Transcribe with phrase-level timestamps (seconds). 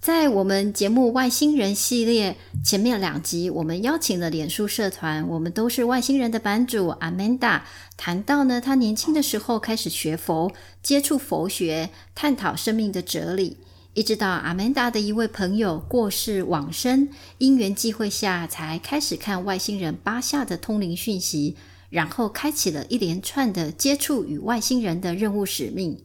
[0.00, 7.60] 在我们节目《外星人》系列前面两集，我们邀请了脸书社团，我们都是外星人的版主 Amanda，
[7.98, 10.50] 谈到呢，他年轻的时候开始学佛，
[10.82, 13.58] 接触佛学，探讨生命的哲理，
[13.92, 21.56] 一直到 Amanda 的一位朋友过世往生，因缘际会下才开始看外星人八下的通灵讯息，
[21.90, 25.98] 然后开启了一连串的接触与外星人的任务使命。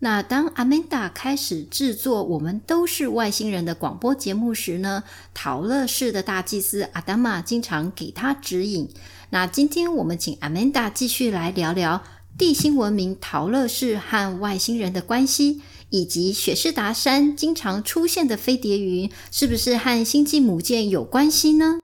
[0.00, 5.02] 那当阿曼达开始制作《我们都是外星人》的广播节目时呢，
[5.34, 8.88] 陶乐市的大祭司阿达玛经常给他指引。
[9.30, 12.04] 那今天我们请阿曼达继续来聊聊
[12.38, 21.80] 地心文明陶乐市和外星人的关系，以及雪士达山经常出现的飞碟云，是不是和星际母舰有关系呢？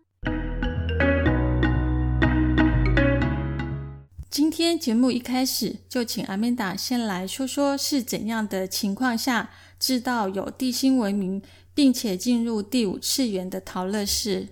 [4.34, 11.40] 今天节目一开始就请阿曼达先来说说是怎样的情况下知道有地心文明，
[11.72, 14.48] 并且进入第五次元的陶乐士。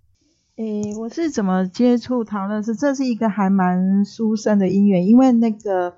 [0.55, 2.77] 诶，我是怎么接触陶乐士？
[2.77, 5.97] 这是一个还蛮殊胜的因缘，因为那个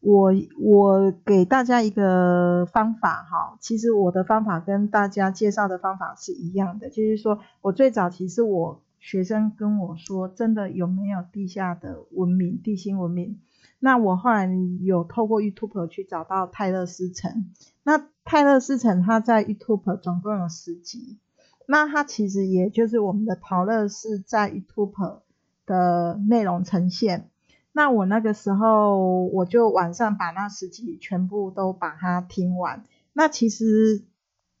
[0.00, 8.80] 我我给大家一个方法哈，其实我的方法跟大家介绍的方法是一样的，就是说我最早其实我。
[9.06, 13.40] 学生跟我说：“真的有没有地下的文明、地心文明？”
[13.78, 17.52] 那我后来有透过 YouTube 去找到泰勒斯城。
[17.84, 21.20] 那泰勒斯城它在 YouTube 总共有十集。
[21.68, 25.20] 那它其实也就是我们的陶乐是在 YouTube
[25.66, 27.30] 的内容呈现。
[27.70, 32.82] 那我那个时候我就晚上把那十集全部都把它听完。
[33.12, 34.04] 那其实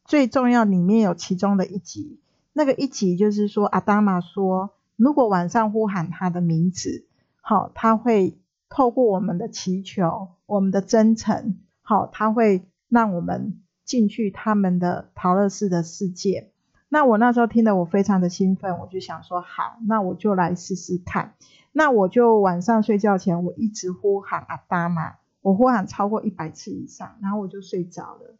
[0.04, 2.20] 最重要里面有其中的一集。
[2.58, 7.06] 那个一集就是说，阿达玛说，如果晚上呼喊他的名字，
[7.42, 8.38] 好，他会
[8.70, 16.50] 透过我们的祈求，我们的真诚，好，他会让我们进去他们的陶乐寺的世界。
[16.88, 21.34] 那我那时候听得我非常的兴奋，我就想说，好，那我就来试试看。
[21.72, 28.34] 那我就晚上睡觉前，我一直呼喊阿达玛，我呼喊超过一百次以上，然后我就睡着了。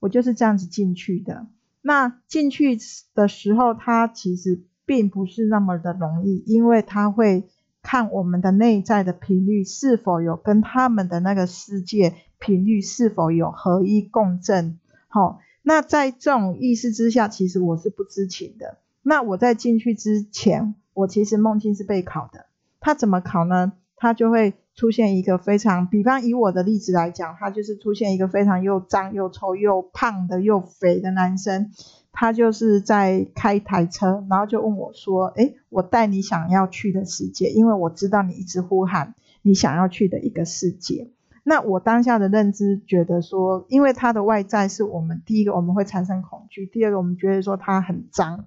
[0.00, 1.46] 我就是这样子进去的。
[1.86, 2.78] 那进去
[3.14, 7.44] 的时候，它其实并不是那么的容易，因为它会
[7.82, 14.78] 看我们的内在的频率是否有跟他们的那个世界频率是否有合一共振。
[15.08, 18.78] 好，那在这种意识之下，其实我是不知情的。
[19.02, 22.46] 那我在进去之前，我其实梦境是被考的。
[22.80, 23.74] 他怎么考呢？
[23.94, 24.54] 他就会。
[24.74, 31.70] 出现一个非常，比方以我的例子来讲，他就是出现一个非常又脏又臭又胖的又肥的男生，
[32.12, 41.08] 他就是在开一台车，然后就问我说：“诶，我带你想要去的世界，因为我知道你一直呼喊你想要去的一个世界。”
[41.46, 48.46] 那我当下的认知觉得说，因为他的外在是我们第一个我们会产生恐惧，第二个我们觉得说他很脏。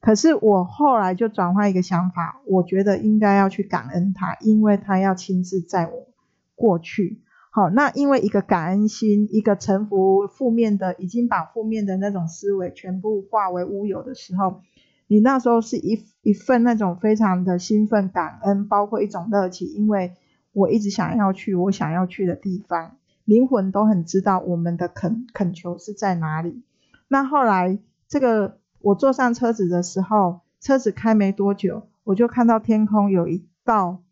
[0.00, 6.06] 可是我后来就转换一个想法，我觉得应该要去感恩他，因为他要亲自载我
[6.54, 7.20] 过去。
[7.50, 14.60] 好，那因为一个感恩心，一个臣服负面的，已经把负面的那种思维全部化为乌有的时候，
[15.08, 20.12] 你那时候是一一份那种非常的兴奋、感恩，包括一种热情，因为
[20.52, 26.62] 我一直想要去我想要去的地方，灵魂都很知道我们的恳恳求是在哪里。
[27.08, 28.58] 那后来这个。
[28.80, 34.02] 我坐上车子的时候，车子开没多久，我就看到天空有一道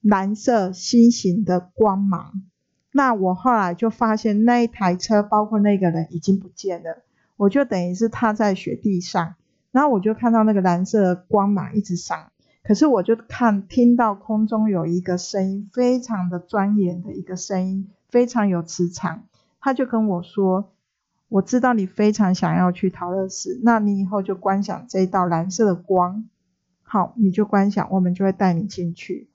[0.00, 2.42] 蓝色星形的光芒。
[2.90, 7.02] 那我后来就发现那一台车，包括那个人已经不见了。
[7.36, 9.34] 我就等于是踏在雪地上，
[9.70, 12.32] 然后我就看到那个蓝色光芒一直闪。
[12.64, 19.24] 可是我就看听到空中有一个声音，非常的庄严的一个声音，非常有磁场。
[19.60, 20.72] 他就跟我说。
[21.28, 26.26] 我知道你非常想要去陶乐寺，那你以后就观想这一道蓝色的光，
[26.82, 29.28] 好，你就观想，我们就会带你进去。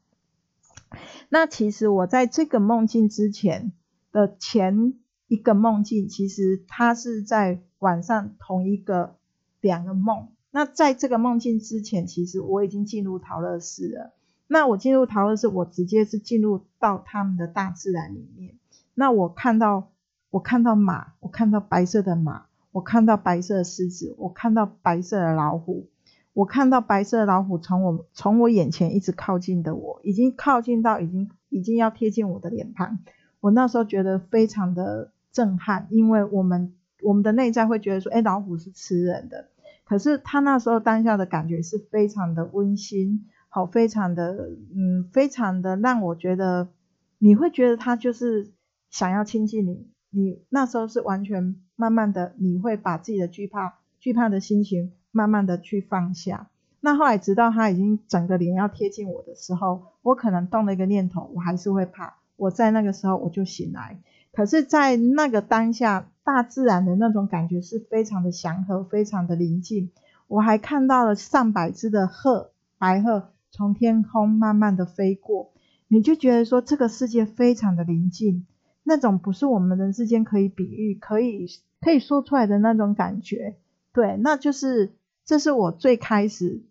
[1.29, 3.73] 那其实我在这个梦境之前
[4.11, 4.95] 的前
[5.27, 9.17] 一个梦境，其实它是在晚上同一个
[9.61, 10.29] 两个梦。
[10.49, 14.13] 那在这个梦境之前，其实我已经进入陶乐寺了。
[14.47, 18.55] 那我进入陶乐寺，我直接是进入到他们的大自然里面。
[18.95, 19.92] 那我看到。
[20.33, 25.85] 我看到马，我看到白色的马，我看到白色的狮子，我看到白色的老虎，
[26.33, 32.97] 我看到白色的老虎从我从我眼前一直靠近的我，已经靠近到已经已经要贴近我的脸庞。
[33.41, 39.49] 我那时候觉得非常的震撼，因为我们我们的内在会觉得说，哎，老虎是吃人的。
[39.83, 46.69] 可是他那时候当下的感觉是非常的温馨，好，非常的，嗯，非常的让我觉得，
[47.19, 48.51] 你会觉得他就是
[48.89, 56.49] 想要亲近你，你那时候是完全慢慢的，你会把自己的惧怕、惧怕的心情慢慢的去放下。
[56.79, 62.15] 那后来直到他已经整个脸要贴近我的时候，我可能动了一个念头，我还是会怕。
[62.35, 63.99] 我在那个时候我就醒来，
[64.33, 69.91] 可是，在那个当下，大自然的那种感觉是非常的祥和，非常的宁静。
[70.27, 75.51] 我还看到了上百只的鹤，白鹤从天空慢慢的飞过，
[75.87, 78.45] 你就觉得说这个世界非常的宁静，
[78.83, 81.47] 那种不是我们人世间可以比喻、可以
[81.81, 83.55] 可以说出来的那种感觉。
[83.91, 84.93] 对，那就是
[85.25, 86.63] 这是我最开始。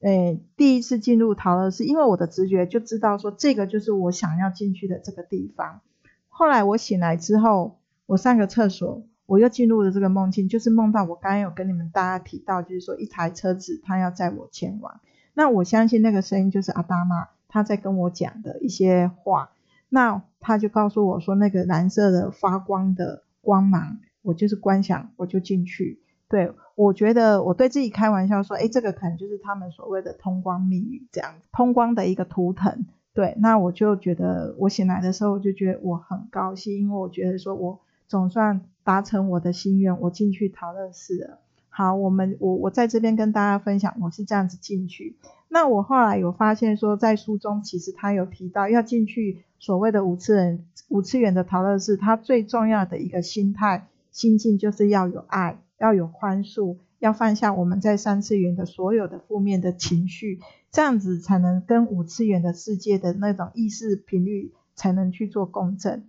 [0.00, 5.82] 诶，第一次进入陶乐寺，因为我的直觉就知道说这个就是我想要进去的这个地方。
[6.30, 7.76] 后来我醒来之后，
[8.06, 15.02] 我上个厕所，我又进入了这个梦境，就是梦到我刚刚有跟你们大家提到，就是说一台车子它要载我前往。
[15.34, 19.50] 那我相信那个声音就是阿达玛他在跟我讲的一些话。
[19.90, 26.00] 那他就告诉我说，那个蓝色的发光的光芒，我就是观想，我就进去。
[26.28, 26.50] 对。
[26.76, 32.86] 我觉得我对自己开玩笑说，哎，这个可能就是他们所谓的通光密语，这样通光的一个图腾。
[33.12, 37.78] 对，那我就觉得我醒来的时候，我就觉得我很高兴，因为我觉得说我
[38.08, 41.40] 总算达成我的心愿，我进去陶乐寺了。
[41.68, 45.18] 好，我们我我在这边跟大家分享，我是这样子进去。
[45.50, 55.60] 那我后来有发现说，在书中其实他有提到要进去所谓的五次元五次元的陶乐寺，它最重要的一个心态心境就是要有爱。
[55.80, 60.38] 要有宽恕，要放下我们在三次元的所有的负面的情绪，
[60.70, 66.06] 这样子才能跟五次元的世界的那种意识频率才能去做共振。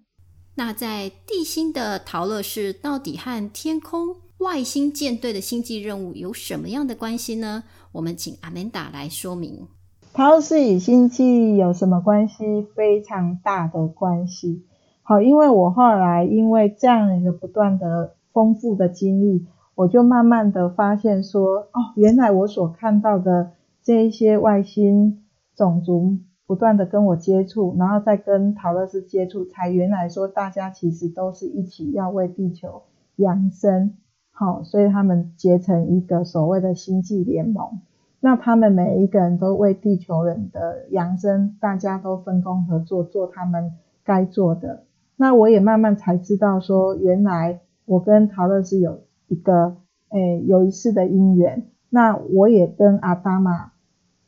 [0.56, 7.64] 那在地心的陶乐士到底和天空外星舰队的星际任务有什么样的关系呢？
[7.92, 9.68] 我们请阿曼达来说明。
[10.14, 12.66] 陶乐士与星际有什么关系？
[12.76, 14.66] 非常大的关系。
[15.04, 19.46] 好，因为我后来因为这样一个不断的丰富的经历。
[19.76, 23.52] 我就慢慢的发现说，哦，原来我所看到的
[23.84, 25.24] 这一些外星
[25.56, 26.18] 种族
[26.48, 32.82] 不断的跟我接触，然后再跟陶乐斯接触，才原来说大家其实都是一起要为地球
[33.18, 33.94] 养生，
[34.42, 37.80] 好，所以他们结成一个所谓的星际联盟。
[38.20, 43.74] 那他们每一个人都为地球人的扬升，大家都分工合作，做他们
[44.04, 44.86] 该做的。
[45.16, 49.02] 那我也慢慢才知道说，原来我跟陶乐是有。
[49.28, 49.78] 一个
[50.10, 53.72] 诶有一次的因缘，那我也跟阿达玛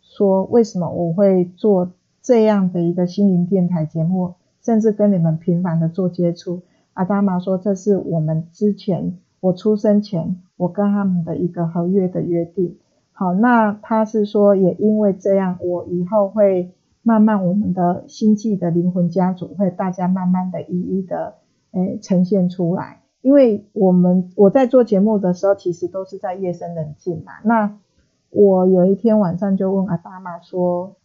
[0.02, 6.62] 说，为什么我会做这样的一个心灵电台节目，甚至跟你们频繁的做接触。
[6.94, 12.78] 阿达玛说，这是我们之前我出生前我跟他们的一个合约的约定。
[13.12, 21.36] 好，那他是说，也因为这样，我以后会慢慢我们的星际的灵魂家族会大家慢慢的一一的
[21.72, 23.02] 诶呈现出来。
[23.22, 27.34] 因为我们我在做节目的时候，其实都是在夜深人静嘛。
[27.44, 27.78] 那
[28.30, 30.96] 我有一天晚上就问阿爸妈说：“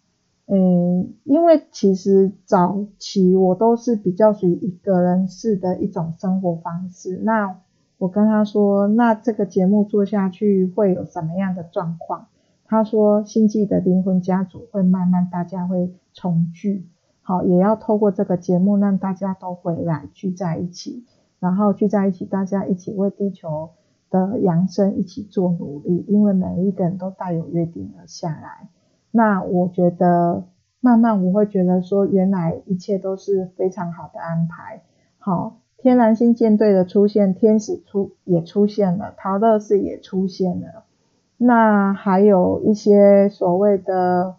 [0.47, 7.21] 嗯，因为其实早期我都是比较属于一个人式的一种生活方式。
[7.25, 7.59] 那
[7.99, 12.29] 我跟他说，那这个节目做下去会有什么样的状况？
[12.65, 16.87] 他说，星际的灵魂家族会慢慢大家会重聚，
[17.23, 21.05] 好，也要透过这个节目让大家都回来聚在一起。”
[21.41, 23.71] 然后聚在一起，大家一起为地球
[24.11, 28.69] 的扬升一起做努力，因为每一个人都带有约定而下来。
[29.13, 30.43] 那我觉得
[30.81, 34.83] 慢慢我会觉得说，原来一切都是非常好的安排。
[35.19, 40.85] 好，天然星舰队的出现，天使出也出现了，陶乐士也出现了。
[41.39, 44.35] 那还有一些所谓的，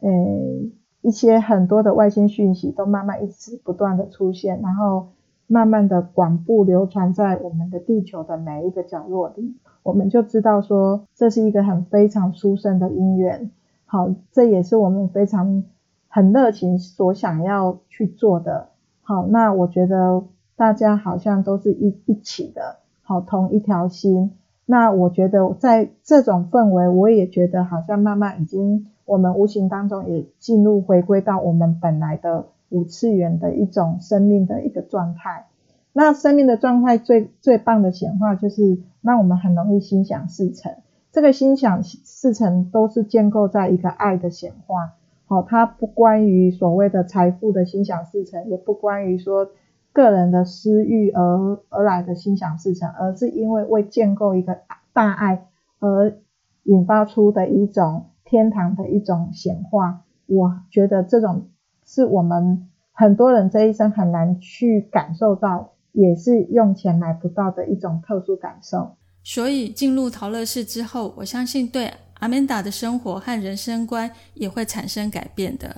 [0.00, 0.72] 诶，
[1.02, 5.08] 一些很多的外星讯息都慢慢一直不断的出现，然后。
[5.46, 13.50] 慢慢的广布流传在我们的地球的每一个角落里，我们就知道说这是一个很非常殊胜的因缘。
[13.84, 15.62] 好，这也是我们非常
[16.08, 18.68] 很热情所想要去做的。
[19.02, 20.24] 好，那我觉得
[20.56, 24.32] 大家好像都是一一起的，好同一条心。
[24.66, 32.46] 那我觉得在这种氛围，我也觉得好像慢慢已经我们无形当中也进入回归到我们本来的。
[32.70, 35.46] 五次元的一种生命的一个状态，
[35.92, 40.72] 那生命的状态最最棒的显化，就是让我们很容易心想事成。
[41.12, 44.94] 这个心想事成都是建构在一个爱的显化。
[45.26, 49.50] 好，它不关于所谓的财富的心想事成，也不关于说
[49.94, 54.58] 个人的私欲而而来的心想事成，而是因为为建构一个
[54.92, 55.46] 大爱
[55.78, 56.18] 而
[56.64, 60.02] 引发出的一种天堂的一种显化。
[60.26, 61.48] 我觉得这种
[61.86, 65.70] 是我们很多人这一生很难去感受到。
[65.96, 68.96] 也是用钱买不到的一种特殊感受。
[69.22, 75.72] 所以进入陶乐室之后，我相信对阿曼达的生活和人生观也会产生改变的。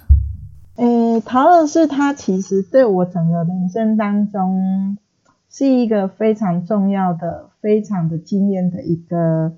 [0.76, 4.98] 诶，陶乐室它其实对我整个人生当中
[5.48, 9.52] 是一个非常重要的、非常的惊艳的一个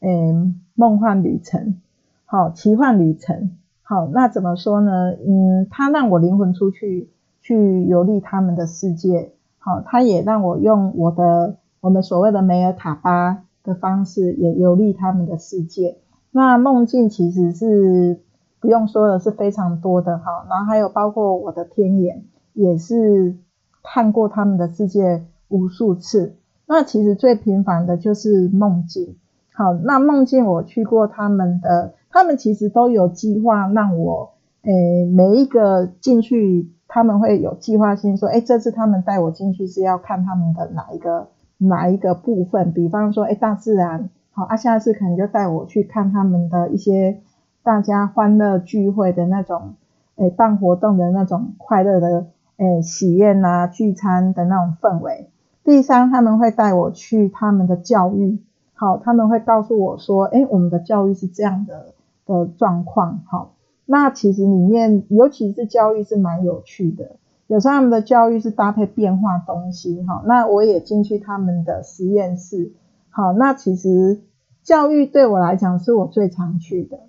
[0.00, 0.34] 诶
[0.74, 1.76] 梦幻旅程，
[2.24, 3.50] 好奇幻旅程。
[3.82, 5.12] 好，那怎么说呢？
[5.12, 7.10] 嗯，它让我灵魂出去
[7.42, 9.32] 去游历他们的世界。
[9.58, 15.98] 好，他也让我用我的我们所谓的梅尔卡巴的方式，也游历他们的世界。
[16.30, 18.20] 那梦境其实是
[18.66, 20.44] 不用说的，是非常多的哈。
[20.50, 23.36] 然后还有包括我的天眼，也是
[23.84, 26.34] 看过他们的世界无数次。
[26.66, 29.14] 那其实最频繁的就是梦境。
[29.54, 34.32] 好，那梦境我去过他们的，他们其实都有计划让我，
[34.62, 36.72] 诶，每一个进去。
[36.88, 41.26] 他们会有计划性说，哎，这次他们带我进去是要看他们的哪一个
[41.58, 42.72] 哪一个部分？
[42.72, 47.20] 比方说，哎，大自然，好，啊，下次可能就带我去看他们的一些
[47.66, 49.74] 大家欢乐聚会的那种，
[50.14, 52.26] 哎，办活动的那种快乐的，
[52.58, 55.30] 哎，喜宴啊，聚餐的那种氛围。
[55.64, 58.38] 第三，他们会带我去他们的教育，
[58.74, 61.86] 好，他们会告诉我说，哎，我们的教育是这样的
[62.24, 63.54] 的状况，好。
[63.84, 67.16] 那其实里面，尤其是教育是蛮有趣的。
[67.48, 70.22] 有时候他们的教育是搭配变化东西，哈。
[70.24, 72.70] 那我也进去他们的实验室，
[73.10, 73.32] 好。
[73.32, 74.20] 那其实
[74.62, 77.00] 教育对我来讲是我最常去的。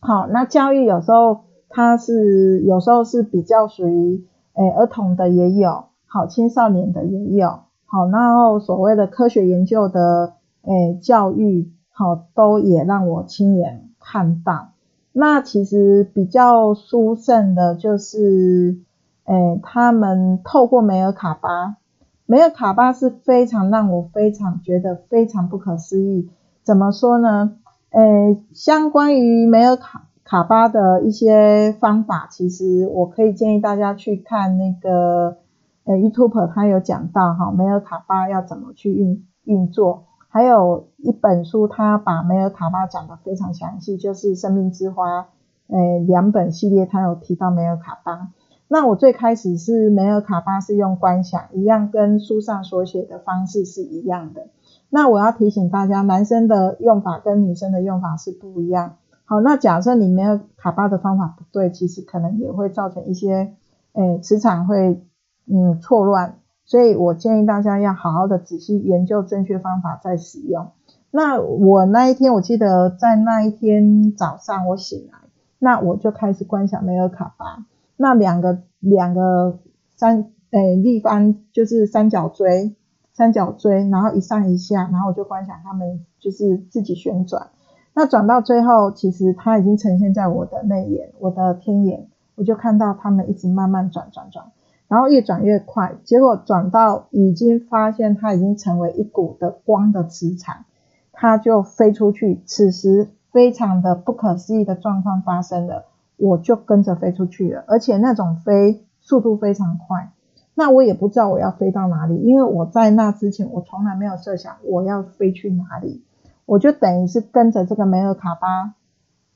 [0.00, 4.24] 好，那教育有时候它是有时候是比较属于
[4.54, 8.06] 诶儿童的也有，好青少年的也有，好。
[8.08, 14.68] 然后所谓的科学研究的诶教育，好都也让我亲眼看到。
[15.12, 18.78] 那其实比较殊胜的就是，
[19.24, 21.76] 诶，他们透过梅尔卡巴，
[22.24, 26.30] 梅尔卡巴是非常让我非常觉得非常不可思议。
[26.62, 27.56] 怎么说呢？
[27.90, 35.38] 诶，相关于梅尔卡卡巴的一些方法，其实我可以建议大家去看那个，
[35.84, 40.04] 诶，YouTube 他有讲到哈，梅尔卡巴要怎么去运运作。
[40.28, 45.22] 还有一本书，他把梅尔卡巴讲的非常详细，就是《生命之花》
[45.68, 48.28] 诶两本系列，他有提到梅尔卡巴。
[48.68, 54.48] 那我最开始是梅尔卡巴是用观想，一样跟书上所写的方式是一样的。
[54.90, 58.96] 那我要提醒大家，男生的用法跟女生的用法是不一样。
[59.24, 63.54] 好，那假设你梅尔卡巴的方法不对，其实可能也会造成一些
[63.92, 65.04] 诶磁场会
[65.46, 66.38] 嗯错乱。
[66.64, 70.68] 所以我建议大家要好好的仔细研究正确方法再使用。
[71.10, 75.18] 那我那一天，我记得在那一天早上我醒来，
[75.58, 77.64] 那我就开始观想梅尔卡巴。
[77.96, 79.58] 那两个两个
[79.96, 82.76] 三诶立方就是三角锥，
[83.18, 87.48] 三角锥，然后一上一下，然后我就观想他们就是自己旋转。
[87.92, 92.06] 那转到最后，其实它已经呈现在我的内眼，我的天眼，
[92.36, 94.52] 我就看到他们一直慢慢转转转。
[94.86, 100.66] 然后越转越快，结果转到已经发现它已经成为一股的光的磁场，
[101.10, 102.40] 它就飞出去。
[102.46, 110.12] 此时非常的不可思议的状况发生了，我就跟着飞出去了，而且那种飞速度非常快。
[110.58, 116.02] 那我也不知道我要飞到哪里，因为我在那之前我从来没有设想我要飞去哪里，
[116.46, 118.74] 我就等于是跟着这个梅尔卡巴，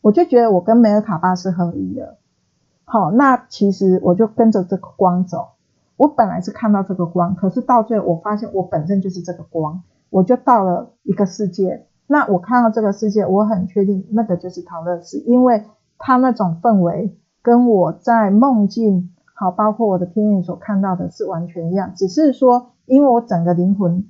[0.00, 2.17] 我就觉得我跟梅尔卡巴是合一的。
[2.85, 5.50] 好，那其实我就跟着这个光走。
[5.97, 11.87] 我本来是看到这个光，可是到最后我发现我本身就是这个光，我就到了一个世界。
[12.09, 15.62] 那我看到这个世界，我很确定那个就是陶乐寺，因为
[15.99, 19.12] 他那种氛围跟我在梦境，
[19.43, 21.93] 好，包括我的天眼所看到的是完全一样。
[21.97, 24.07] 只是说，因为我整个灵魂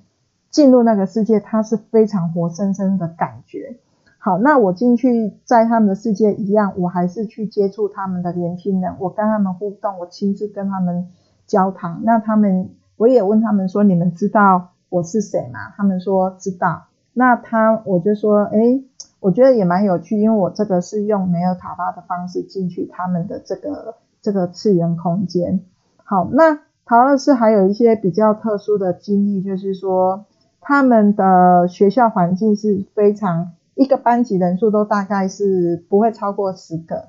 [0.51, 3.79] 进入那个世界，它是非常活生生的感觉。
[4.19, 11.09] 好，那我进去在他们的世界一样，我还是去接触他们的年轻人，我跟他们互动，我亲自跟他们
[11.47, 12.01] 交谈。
[12.03, 15.73] 那他们，我也问他们说，你们知道我是谁吗？
[15.75, 16.83] 他们说知道。
[17.15, 18.83] 那他，我就说，哎，
[19.21, 25.61] 我觉得也蛮有趣，因为我这个是用没有塔巴的方式进去他们的这个这个次元空间。
[26.05, 30.25] 好，那陶乐士还有一些比较特殊的经历，就是说
[30.61, 37.09] 他们的学校环境是非常，一个班级人数都大概是不会超过十个。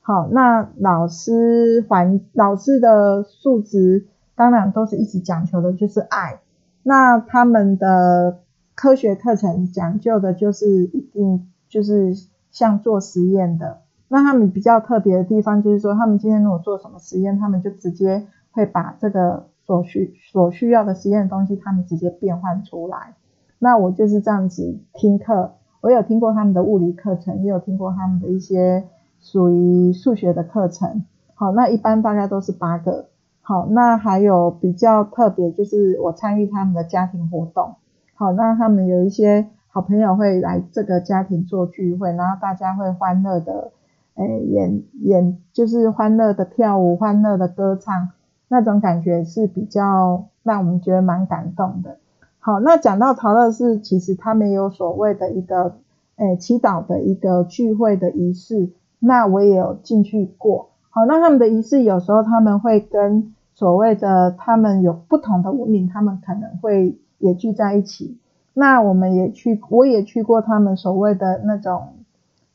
[0.00, 6.40] 好，那老师环老师的素质当然都是一直讲求的就是爱。
[6.82, 8.38] 那他们的
[8.74, 12.14] 科学课程讲究的就是一定就是
[12.50, 13.78] 像做实验的。
[14.12, 23.14] 那他们比较特别的地方就是说，他们今天如果做什么实验，他们就直接会把这个所需所需要的实验的东西，他们直接变换出来。
[23.58, 28.84] 那我就是这样子听课，我有听过他们的物理课程，也有听过他们的一些
[29.18, 31.04] 属于数学的课程。
[31.32, 33.06] 好，那一般大概都是八个。
[33.40, 37.76] 好，那还有比较特别就是我参与他们的家庭活动。
[38.12, 43.72] 好，那他们有一些好朋友会来这个家庭做聚会，然后大家会欢乐的。
[44.14, 48.10] 诶，演演就是欢乐的跳舞，欢乐的歌唱，
[48.48, 51.96] 那种感觉是比较让我们觉得蛮感动的。
[52.38, 55.76] 好，那讲到陶乐寺，其实他们有所谓的一个
[56.16, 60.68] 诶祈祷的一个聚会的仪式，那我也有进去过。
[60.90, 68.18] 好，那他们的仪式有时候他们会跟所谓的他们有不同的文明，他们可能会也聚在一起。
[68.52, 71.94] 那我们也去，我也去过他们所谓的那种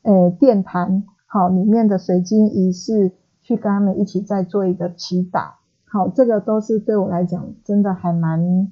[0.03, 1.03] 诶殿堂。
[1.27, 5.51] 好，里面的水晶仪式，去跟他们一起再做一个祈祷。
[5.83, 8.71] 好，这个都是对我来讲真的还蛮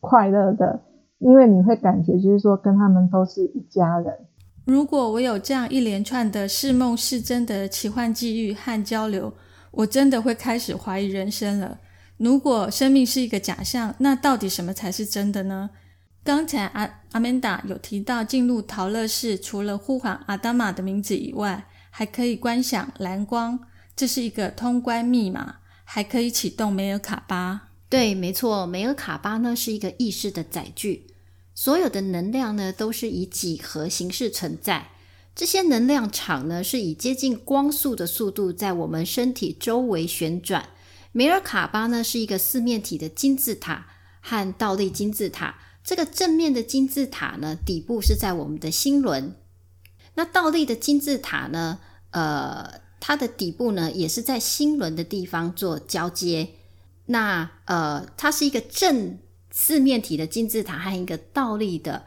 [0.00, 0.82] 快乐的，
[1.18, 4.18] 因为你会感觉就是说跟他们都是一家人。
[4.64, 9.32] 如果我有这样一连串的是梦是真的奇幻际遇和交流，
[9.70, 11.78] 我真的会开始怀疑人生了。
[12.18, 15.70] 如果生命是一个假象，那到底什么才是真的呢？
[16.24, 23.58] 刚才阿阿曼达有提到，进入陶乐寺除了呼唤阿达玛的名字以外，还可以观想蓝光，
[23.96, 27.70] 这是一个通关密码，还可以启动梅尔卡巴。
[27.88, 31.08] 对，没错，梅尔卡巴呢是一个意识的载具，
[31.56, 34.90] 所有的能量呢都是以几何形式存在，
[35.34, 40.68] 这些能量场呢是以接近光速的速度在我们身体周围旋转。
[41.10, 43.88] 梅尔卡巴呢是一个四面体的金字塔
[44.20, 45.56] 和倒立金字塔。
[45.84, 49.34] 这个正面的金字塔呢，底部是在我们的心轮；
[50.14, 56.50] 那倒立的金字塔呢，呃，它的底部呢也是在心轮的地方做交接。
[57.06, 59.18] 那呃，它是一个正
[59.50, 62.04] 四面体的金字塔和一个倒立的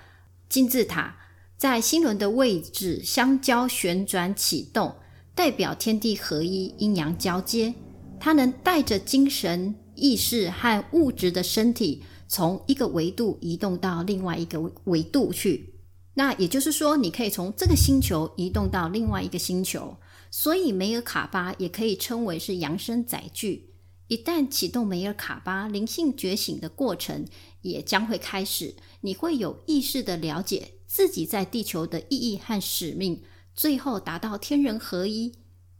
[0.48, 1.18] 金字塔，
[1.58, 4.96] 在心轮的位置相交旋转启动，
[5.36, 7.74] 代表天地合一、阴阳交接。
[8.22, 12.04] 它能带着精神意识和物质的身体。
[12.36, 15.76] 从一个维度移动到另外一个维度去，
[16.16, 19.96] 那也就是说，你可以从这个星球移动到另外一个星球。
[20.30, 23.76] 所以梅尔卡巴也可以称为是扬声载具。
[24.10, 27.26] 一旦启动梅尔卡巴，灵性觉醒的过程
[27.62, 28.76] 也将会开始。
[29.00, 35.32] 你会有意识的了解自己在地球的意义和使命，最后达到天人合一，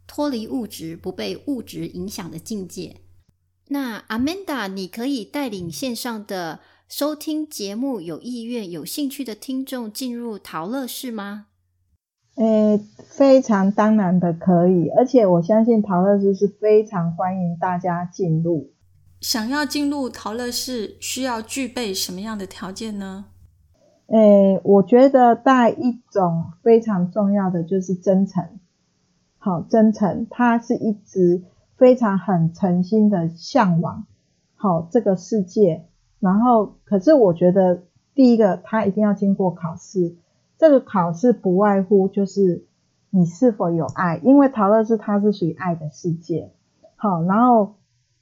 [0.06, 3.02] 脱离物质，不被物质影响的境界。
[3.68, 11.46] 那 Amanda，你可以带领线上的收听节目有意愿、有兴趣的听众进入陶乐室吗？
[12.36, 18.72] 诶，非常当然的可以，而且我相信陶乐室是非常欢迎大家进入。
[19.20, 23.24] 想要进入陶乐室，需要具备什么样的条件呢？
[24.06, 28.60] 诶，我觉得带一种非常重要的就是真诚。
[29.38, 31.42] 好，真诚，它是一直。
[31.76, 34.06] 非常很诚心的向往，
[34.54, 35.84] 好这个世界。
[36.18, 37.82] 然后，可是我觉得
[38.14, 40.16] 第一个，他一定要经过考试。
[40.58, 42.64] 这个考试不外乎就是
[43.10, 46.50] 你是否有爱，因为陶乐是它是属于爱的世界。
[46.96, 47.74] 好，然后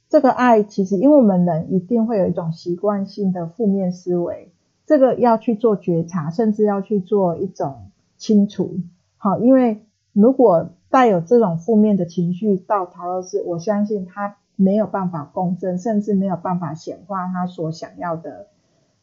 [0.09, 4.51] 这个爱其实，因为我们人一定会有一种习惯性的负面思维，
[4.85, 8.81] 这个要去做觉察，甚至要去做一种清除。
[9.15, 9.84] 好，因为
[10.15, 18.47] 如果带有这种负面的情绪到陶乐斯，我相信他没有办法共振，甚至没有办法显化他所想要的，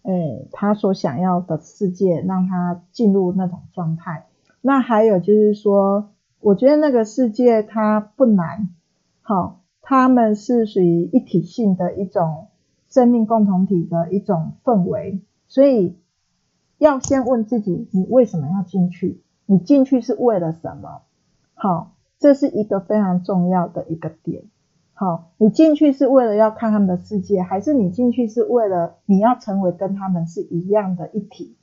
[0.04, 4.24] 诶，他所想要的世界，让他进入那种状态。
[4.62, 6.08] 那还有就是说，
[6.40, 8.70] 我觉得那个世界它不难，
[9.20, 12.46] 好，他们是属于一体性的一种
[12.88, 15.98] 生命共同体的一种氛围，所以
[16.78, 19.20] 要先问自己，你为什么要进去？
[19.52, 21.02] 你进去是为了什么？
[21.52, 24.44] 好，这是一个非常重要的一个点。
[24.94, 31.54] 好，你进去是为了要看他们的世界，还是你进去是为了你要成为跟他们是一样的一体？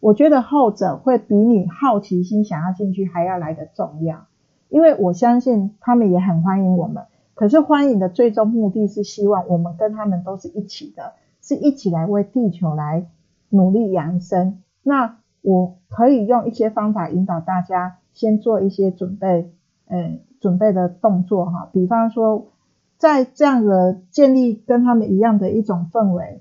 [0.00, 4.24] 我觉得后者会比你好奇心想要进去还要来的重要，
[4.70, 7.04] 因为我相信他们也很欢迎我们。
[7.34, 13.06] 可是欢迎的最终目的是希望我们跟他们都是一起的，是一起来为地球来
[13.50, 14.62] 努力扬升。
[14.82, 19.52] 那我可以用一些方法引导大家先做一些准备，
[19.86, 21.68] 嗯，准备的动作哈。
[21.72, 22.48] 比方说，
[22.96, 26.40] 在这样的建立跟他们一样的一种氛围，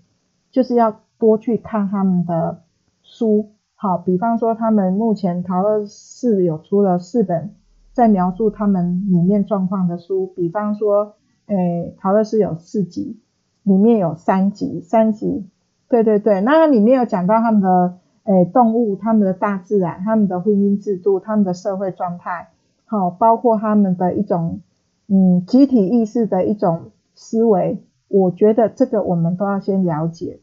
[0.50, 2.62] 就是要多去看他们的
[3.02, 3.52] 书。
[3.76, 7.54] 好，比方说他们目前陶乐士有出了四本。
[7.92, 11.14] 在描述他们里面状况的书，比方说，
[11.46, 13.20] 诶，陶乐斯有四集，
[13.62, 15.48] 里面有三集，三集，
[15.90, 22.50] 对对对，那里面有讲到他们的，诶，动物，他们的大自然，他们的婚姻制度，他们的社会状态，
[22.86, 24.62] 好，包括他们的一种，
[25.08, 30.40] 嗯，集体意识的一种思维，我觉得这个我们都要先了解。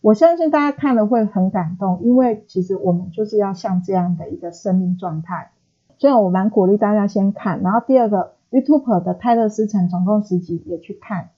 [0.00, 5.50] 我相信大家看了会很感动，因为其实我们就是要像这样的一个生命状态。
[5.96, 11.30] 所以我蛮鼓励大家先看，然后第二个 YouTube 的泰勒斯城总共十集也去看，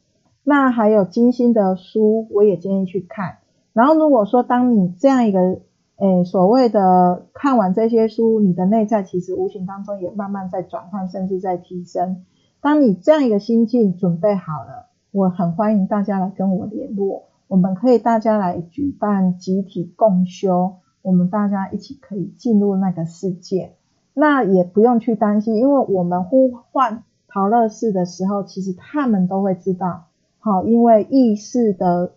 [0.43, 3.39] 那还有金星的书我也建议去看。
[3.73, 5.61] 然后如果说当你这样一个
[5.99, 12.25] 诶所谓的看完这些书，你的内在其实无形当中也慢慢在转换，甚至在提升。
[12.61, 23.73] 当你这样一个心境准备好了，我很欢迎大家来跟我联络，我们可以大家来举办集体共修，我们大家一起可以进入那个世界。
[24.13, 30.05] 那也不用去担心，因为我们呼唤陶乐士的时候，其实他们都会知道，
[30.41, 32.13] 好，因为意识的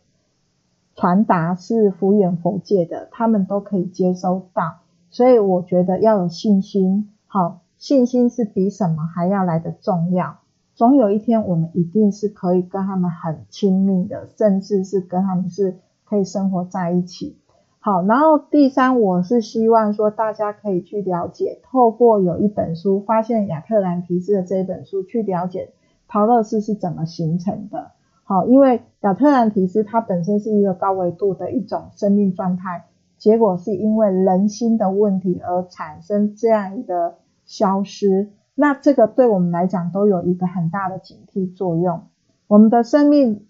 [0.99, 10.39] 传达是福远佛界的，他们都可以接收到，所以我觉得要有信心，好，信心是比什么还要来的重要，
[10.75, 17.37] 总有一天我们一定是可以跟他们很亲密的，甚至是跟他们是可以生活在一起。
[17.79, 25.71] 好，然后第三，我是希望说大家可以去了解，透过有一本书，发现亚特兰提斯的这一本书，去了解
[26.09, 27.91] 陶乐斯是怎么形成的。
[28.29, 32.85] 好，因为亚特兰提斯它本身是一个高维度的一种生命状态，
[33.17, 38.29] 结果是因为人心的问题而产生这样一个消失。
[38.53, 42.03] 那这个对我们来讲都有一个很大的警惕作用。
[42.45, 43.47] 我们的生命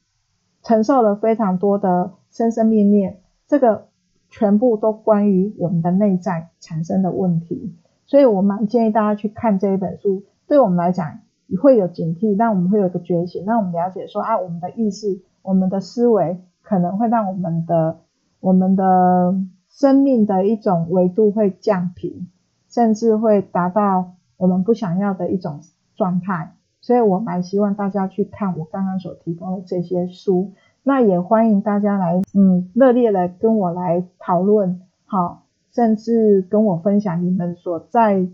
[0.64, 3.90] 承受了非常多的生生灭灭，这个。
[4.32, 7.74] 全部都关于我们的内在产生的问题，
[8.06, 10.22] 所以我蛮建议大家去看这一本书。
[10.46, 11.22] 对我们来讲，
[11.58, 18.00] 会有警惕，让我们会有一个觉醒，让我们了解说啊，我们的意识、我们的思维可能会让我们的、
[18.40, 19.36] 我们的
[19.70, 22.28] 生命的一种维度会降频，
[22.70, 25.62] 甚至会达到我们不想要的一种
[25.96, 26.54] 状态。
[26.82, 30.54] 所以我蛮希望大家去看我刚刚所提供的这些书。
[30.82, 38.28] 那也欢迎大家来，嗯，热烈的跟我来讨论，好，甚至跟我分享你们所在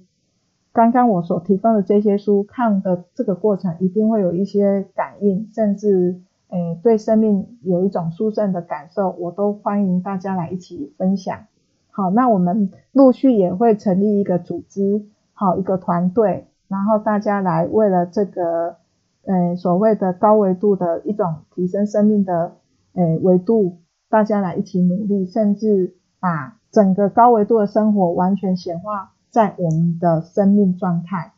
[0.75, 11.45] 刚刚我所提供的这些书看的这个过程，一定会有一些感应，甚至，诶，对生命有一种殊胜的感受，我都欢迎大家来一起分享。
[11.91, 18.75] 好，那我们陆续也会成立一个组织，好，一个团队，然后大家来为了这个。
[19.27, 22.57] 呃，所谓的高维度的一种提升生命的
[22.93, 31.33] 呃维度，大家来一起努力，甚至把整个高维度的生活完全显化在我们的生命状态。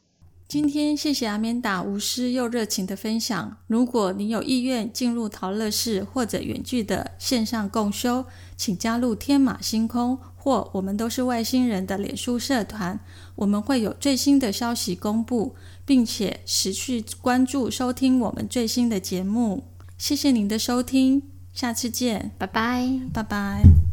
[0.47, 3.57] 今天谢谢阿棉达无私又热情的分享。
[3.65, 8.23] 如果你有意愿进入陶乐室或者远距的线上共修，
[8.55, 12.99] 请加入天马星空或我们都是外星人的脸书社团，
[13.33, 19.63] 我们会有最新的消息公布，并且持续关注收听我们最新的节目。
[19.97, 23.86] 谢谢您的收听，下次见，拜拜，拜拜。